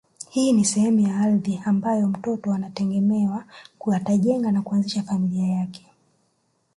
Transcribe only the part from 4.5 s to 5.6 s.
na kuanzisha familia